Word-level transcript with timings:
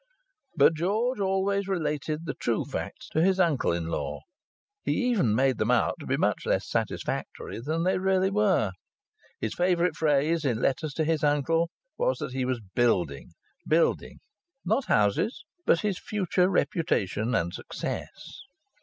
But 0.57 0.73
George 0.73 1.19
always 1.19 1.67
related 1.67 2.21
the 2.25 2.33
true 2.33 2.65
facts 2.65 3.07
to 3.09 3.21
his 3.21 3.39
uncle 3.39 3.71
in 3.71 3.85
law; 3.85 4.21
he 4.83 4.93
even 4.93 5.35
made 5.35 5.59
them 5.59 5.69
out 5.69 5.93
to 5.99 6.07
be 6.07 6.17
much 6.17 6.43
less 6.47 6.67
satisfactory 6.67 7.59
than 7.59 7.83
they 7.83 7.99
really 7.99 8.31
were. 8.31 8.71
His 9.39 9.53
favourite 9.53 9.95
phrase 9.95 10.43
in 10.43 10.59
letters 10.59 10.95
to 10.95 11.03
his 11.03 11.23
uncle 11.23 11.69
was 11.99 12.17
that 12.17 12.33
he 12.33 12.45
was 12.45 12.61
"building," 12.73 13.29
"building" 13.67 14.17
not 14.65 14.85
houses, 14.85 15.43
but 15.67 15.81
his 15.81 15.99
future 15.99 16.49
reputation 16.49 17.35
and 17.35 17.53
success. 17.53 18.41